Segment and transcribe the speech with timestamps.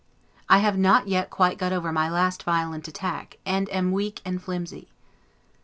[0.49, 4.41] I have not yet quite got over my last violent attack, and am weak and
[4.41, 4.89] flimsy.